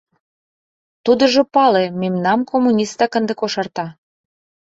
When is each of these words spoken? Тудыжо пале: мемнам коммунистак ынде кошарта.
Тудыжо 1.05 1.41
пале: 1.53 1.85
мемнам 2.01 2.39
коммунистак 2.51 3.11
ынде 3.19 3.33
кошарта. 3.39 3.85